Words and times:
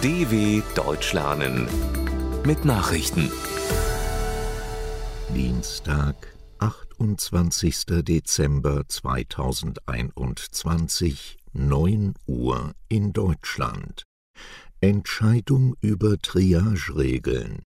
DW 0.00 0.62
Deutsch 0.76 1.12
lernen 1.12 1.66
mit 2.46 2.64
Nachrichten. 2.64 3.32
Dienstag, 5.34 6.14
28. 6.60 8.04
Dezember 8.04 8.86
2021, 8.86 11.38
9 11.52 12.14
Uhr 12.26 12.74
in 12.88 13.12
Deutschland. 13.12 14.04
Entscheidung 14.80 15.74
über 15.80 16.16
Triageregeln. 16.18 17.64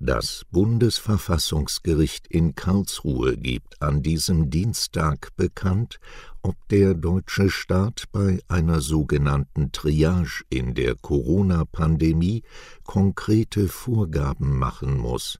Das 0.00 0.44
Bundesverfassungsgericht 0.50 2.26
in 2.26 2.54
Karlsruhe 2.54 3.36
gibt 3.36 3.80
an 3.80 4.02
diesem 4.02 4.50
Dienstag 4.50 5.34
bekannt, 5.36 6.00
ob 6.42 6.56
der 6.68 6.94
deutsche 6.94 7.48
Staat 7.48 8.04
bei 8.12 8.40
einer 8.48 8.80
sogenannten 8.80 9.72
Triage 9.72 10.44
in 10.50 10.74
der 10.74 10.96
Corona-Pandemie 10.96 12.42
konkrete 12.82 13.68
Vorgaben 13.68 14.58
machen 14.58 14.98
muss. 14.98 15.38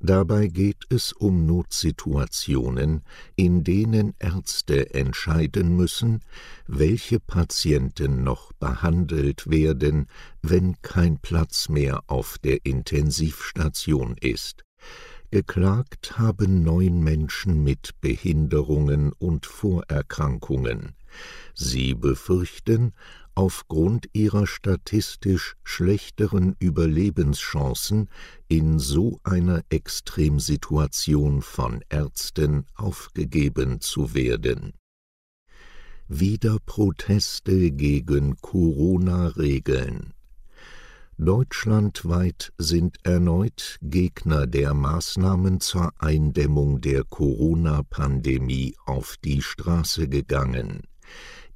Dabei 0.00 0.48
geht 0.48 0.84
es 0.88 1.12
um 1.12 1.46
Notsituationen, 1.46 3.02
in 3.36 3.62
denen 3.62 4.14
Ärzte 4.18 4.94
entscheiden 4.94 5.76
müssen, 5.76 6.20
welche 6.66 7.20
Patienten 7.20 8.24
noch 8.24 8.52
behandelt 8.54 9.48
werden, 9.48 10.08
wenn 10.42 10.80
kein 10.82 11.18
Platz 11.18 11.68
mehr 11.68 12.02
auf 12.08 12.38
der 12.38 12.66
Intensivstation 12.66 14.16
ist. 14.20 14.64
Geklagt 15.30 16.18
haben 16.18 16.62
neun 16.62 17.00
Menschen 17.02 17.62
mit 17.64 17.92
Behinderungen 18.02 19.12
und 19.12 19.46
Vorerkrankungen. 19.46 20.94
Sie 21.54 21.94
befürchten, 21.94 22.92
aufgrund 23.34 24.08
ihrer 24.12 24.46
statistisch 24.46 25.56
schlechteren 25.64 26.56
Überlebenschancen 26.58 28.08
in 28.48 28.78
so 28.78 29.20
einer 29.24 29.62
Extremsituation 29.70 31.42
von 31.42 31.82
Ärzten 31.88 32.66
aufgegeben 32.74 33.80
zu 33.80 34.14
werden. 34.14 34.74
Wieder 36.08 36.58
Proteste 36.66 37.70
gegen 37.70 38.36
Corona-Regeln. 38.40 40.12
Deutschlandweit 41.16 42.52
sind 42.58 42.96
erneut 43.04 43.78
Gegner 43.80 44.46
der 44.46 44.74
Maßnahmen 44.74 45.60
zur 45.60 45.92
Eindämmung 45.98 46.80
der 46.80 47.04
Corona-Pandemie 47.04 48.74
auf 48.84 49.16
die 49.22 49.40
Straße 49.40 50.08
gegangen. 50.08 50.82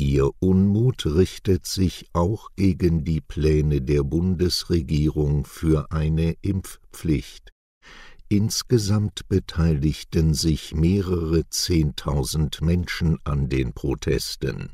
Ihr 0.00 0.30
Unmut 0.38 1.06
richtet 1.06 1.66
sich 1.66 2.06
auch 2.12 2.50
gegen 2.54 3.02
die 3.04 3.20
Pläne 3.20 3.82
der 3.82 4.04
Bundesregierung 4.04 5.44
für 5.44 5.90
eine 5.90 6.36
Impfpflicht. 6.40 7.50
Insgesamt 8.28 9.28
beteiligten 9.28 10.34
sich 10.34 10.72
mehrere 10.72 11.48
Zehntausend 11.50 12.60
Menschen 12.60 13.18
an 13.24 13.48
den 13.48 13.72
Protesten. 13.72 14.70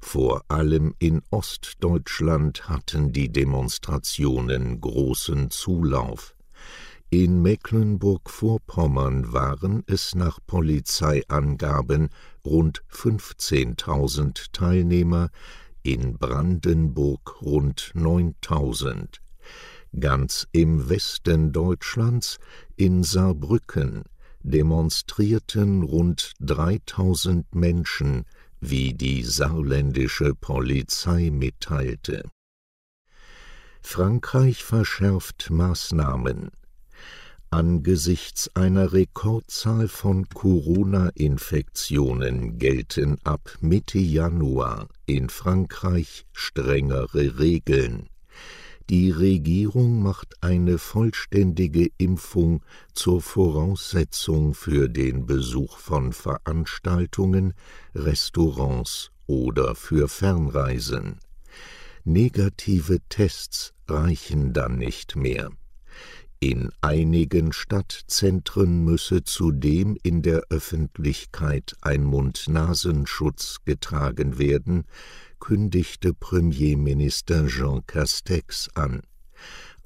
Vor 0.00 0.42
allem 0.48 0.92
in 0.98 1.22
Ostdeutschland 1.30 2.68
hatten 2.68 3.12
die 3.12 3.30
Demonstrationen 3.30 4.80
großen 4.80 5.50
Zulauf. 5.50 6.34
In 7.10 7.40
Mecklenburg-Vorpommern 7.40 9.32
waren 9.32 9.82
es 9.86 10.14
nach 10.14 10.40
Polizeiangaben 10.46 12.10
rund 12.44 12.82
15.000 12.92 14.52
Teilnehmer, 14.52 15.30
in 15.82 16.18
Brandenburg 16.18 17.40
rund 17.40 17.92
9.000. 17.94 19.20
Ganz 19.98 20.48
im 20.52 20.90
Westen 20.90 21.50
Deutschlands, 21.50 22.36
in 22.76 23.02
Saarbrücken, 23.02 24.04
demonstrierten 24.42 25.84
rund 25.84 26.34
3.000 26.42 27.46
Menschen, 27.52 28.26
wie 28.60 28.92
die 28.92 29.22
saarländische 29.22 30.34
Polizei 30.34 31.30
mitteilte. 31.30 32.28
Frankreich 33.80 34.62
verschärft 34.62 35.48
Maßnahmen. 35.48 36.50
Angesichts 37.50 38.54
einer 38.54 38.92
Rekordzahl 38.92 39.88
von 39.88 40.28
Corona-Infektionen 40.28 42.58
gelten 42.58 43.16
ab 43.24 43.56
Mitte 43.62 43.98
Januar 43.98 44.88
in 45.06 45.30
Frankreich 45.30 46.26
strengere 46.32 47.38
Regeln. 47.38 48.10
Die 48.90 49.10
Regierung 49.10 50.02
macht 50.02 50.34
eine 50.42 50.76
vollständige 50.76 51.88
Impfung 51.96 52.60
zur 52.92 53.22
Voraussetzung 53.22 54.52
für 54.52 54.90
den 54.90 55.24
Besuch 55.24 55.78
von 55.78 56.12
Veranstaltungen, 56.12 57.54
Restaurants 57.94 59.10
oder 59.26 59.74
für 59.74 60.08
Fernreisen. 60.08 61.18
Negative 62.04 62.98
Tests 63.08 63.72
reichen 63.86 64.52
dann 64.52 64.76
nicht 64.76 65.16
mehr. 65.16 65.50
In 66.40 66.70
einigen 66.80 67.52
Stadtzentren 67.52 68.84
müsse 68.84 69.24
zudem 69.24 69.96
in 70.04 70.22
der 70.22 70.44
Öffentlichkeit 70.50 71.76
ein 71.80 72.04
Mund-Nasenschutz 72.04 73.58
getragen 73.64 74.38
werden, 74.38 74.84
kündigte 75.40 76.14
Premierminister 76.14 77.48
Jean 77.48 77.84
Castex 77.88 78.68
an. 78.74 79.02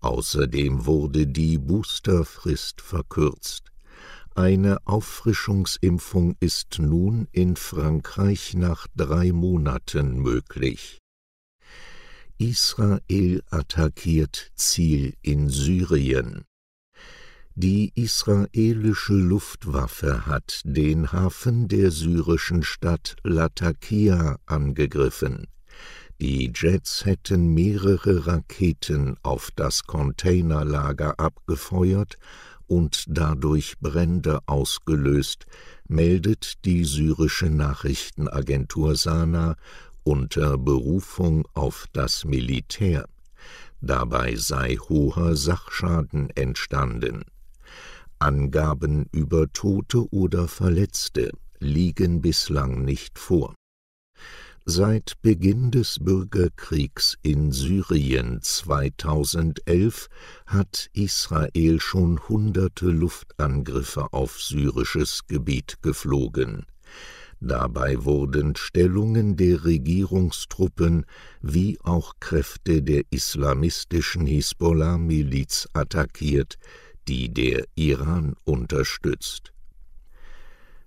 Außerdem 0.00 0.86
wurde 0.86 1.28
die 1.28 1.56
Boosterfrist 1.58 2.80
verkürzt. 2.80 3.70
Eine 4.34 4.78
Auffrischungsimpfung 4.86 6.34
ist 6.40 6.78
nun 6.80 7.28
in 7.30 7.54
Frankreich 7.54 8.54
nach 8.54 8.88
drei 8.96 9.30
Monaten 9.32 10.18
möglich. 10.18 10.98
Israel 12.40 13.42
attackiert 13.50 14.50
Ziel 14.54 15.12
in 15.20 15.50
Syrien. 15.50 16.46
Die 17.54 17.92
israelische 17.94 19.12
Luftwaffe 19.12 20.24
hat 20.24 20.62
den 20.64 21.12
Hafen 21.12 21.68
der 21.68 21.90
syrischen 21.90 22.62
Stadt 22.62 23.16
Latakia 23.24 24.38
angegriffen. 24.46 25.48
Die 26.18 26.50
Jets 26.54 27.04
hätten 27.04 27.52
mehrere 27.52 28.26
Raketen 28.26 29.16
auf 29.22 29.50
das 29.54 29.84
Containerlager 29.84 31.20
abgefeuert 31.20 32.16
und 32.66 33.04
dadurch 33.08 33.78
Brände 33.80 34.38
ausgelöst, 34.46 35.44
meldet 35.88 36.64
die 36.64 36.84
syrische 36.84 37.50
Nachrichtenagentur 37.50 38.96
Sana 38.96 39.56
unter 40.04 40.58
Berufung 40.58 41.46
auf 41.54 41.86
das 41.92 42.24
Militär. 42.24 43.08
Dabei 43.80 44.36
sei 44.36 44.76
hoher 44.76 45.36
Sachschaden 45.36 46.30
entstanden. 46.30 47.24
Angaben 48.18 49.06
über 49.12 49.50
Tote 49.52 50.12
oder 50.12 50.46
Verletzte 50.48 51.30
liegen 51.58 52.20
bislang 52.20 52.84
nicht 52.84 53.18
vor. 53.18 53.54
Seit 54.66 55.20
Beginn 55.22 55.70
des 55.70 55.98
Bürgerkriegs 56.00 57.16
in 57.22 57.50
Syrien 57.50 58.40
2011 58.42 60.08
hat 60.46 60.90
Israel 60.92 61.80
schon 61.80 62.28
hunderte 62.28 62.86
Luftangriffe 62.86 64.12
auf 64.12 64.40
syrisches 64.40 65.26
Gebiet 65.26 65.78
geflogen. 65.80 66.66
Dabei 67.40 68.04
wurden 68.04 68.54
Stellungen 68.54 69.36
der 69.36 69.64
Regierungstruppen 69.64 71.06
wie 71.40 71.78
auch 71.82 72.14
Kräfte 72.20 72.82
der 72.82 73.02
islamistischen 73.10 74.26
Hisbollah-Miliz 74.26 75.66
attackiert, 75.72 76.58
die 77.08 77.32
der 77.32 77.64
Iran 77.76 78.36
unterstützt. 78.44 79.54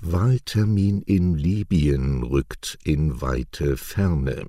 Wahltermin 0.00 1.02
in 1.02 1.34
Libyen 1.34 2.22
rückt 2.22 2.78
in 2.82 3.20
weite 3.20 3.76
Ferne. 3.76 4.46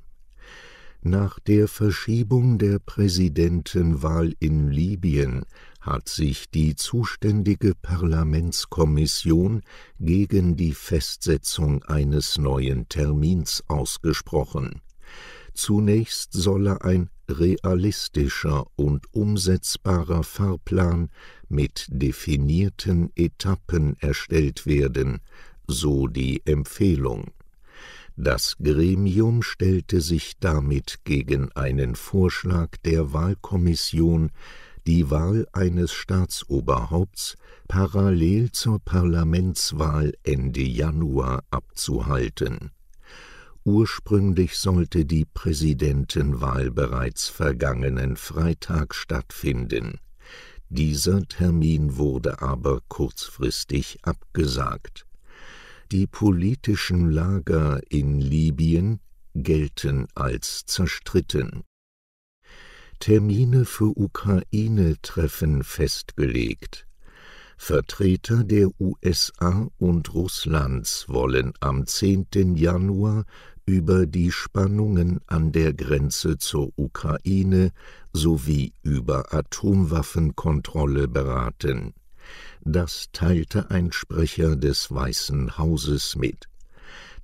Nach 1.02 1.40
der 1.40 1.68
Verschiebung 1.68 2.60
der 2.60 2.80
Präsidentenwahl 2.80 4.34
in 4.40 4.70
Libyen 4.70 5.46
hat 5.82 6.10
sich 6.10 6.50
die 6.50 6.76
zuständige 6.76 7.74
Parlamentskommission 7.76 9.62
gegen 10.00 10.56
die 10.56 10.74
Festsetzung 10.74 11.84
eines 11.84 12.38
neuen 12.38 12.90
Termins 12.90 13.64
ausgesprochen. 13.68 14.82
Zunächst 15.54 16.34
solle 16.34 16.82
ein 16.84 17.10
realistischer 17.30 18.66
und 18.76 19.14
umsetzbarer 19.14 20.24
Fahrplan 20.24 21.10
mit 21.48 21.88
definierten 21.90 23.12
Etappen 23.16 23.96
erstellt 24.00 24.66
werden, 24.66 25.20
so 25.68 26.08
die 26.08 26.42
Empfehlung. 26.46 27.32
Das 28.16 28.58
Gremium 28.62 29.44
stellte 29.44 30.02
sich 30.02 30.40
damit 30.40 31.06
gegen 31.06 31.54
einen 31.54 31.96
Vorschlag 31.96 32.76
der 32.84 33.14
Wahlkommission, 33.14 34.32
die 34.88 35.10
Wahl 35.10 35.48
eines 35.54 35.92
Staatsoberhaupts 35.92 37.38
parallel 37.68 38.52
zur 38.52 38.80
Parlamentswahl 38.80 40.14
Ende 40.24 40.62
Januar 40.62 41.44
abzuhalten. 41.52 42.72
Ursprünglich 43.64 44.58
sollte 44.58 45.06
die 45.06 45.26
Präsidentenwahl 45.26 46.72
bereits 46.72 47.30
vergangenen 47.30 48.16
Freitag 48.16 48.96
stattfinden. 48.96 50.00
Dieser 50.70 51.28
Termin 51.28 51.98
wurde 51.98 52.42
aber 52.42 52.80
kurzfristig 52.88 54.00
abgesagt. 54.04 55.06
Die 55.92 56.08
politischen 56.08 57.10
Lager 57.10 57.82
in 57.90 58.22
Libyen 58.22 59.00
gelten 59.36 60.08
als 60.16 60.66
zerstritten. 60.66 61.64
Termine 63.00 63.66
für 63.66 63.98
Ukraine-Treffen 63.98 65.64
festgelegt. 65.64 66.86
Vertreter 67.58 68.44
der 68.44 68.70
USA 68.80 69.70
und 69.78 70.14
Russlands 70.14 71.06
wollen 71.08 71.54
am 71.60 71.86
10. 71.86 72.56
Januar 72.56 73.26
über 73.66 74.06
die 74.06 74.32
Spannungen 74.32 75.20
an 75.28 75.52
der 75.52 75.74
Grenze 75.74 76.38
zur 76.38 76.72
Ukraine 76.76 77.72
sowie 78.14 78.74
über 78.82 79.34
Atomwaffenkontrolle 79.34 81.08
beraten. 81.08 81.94
Das 82.62 83.08
teilte 83.14 83.70
ein 83.72 83.92
Sprecher 83.92 84.56
des 84.56 84.92
Weißen 84.92 85.58
Hauses 85.58 86.16
mit. 86.16 86.49